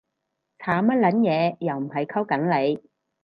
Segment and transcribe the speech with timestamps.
[0.57, 2.89] 慘乜撚嘢？，又唔係溝緊你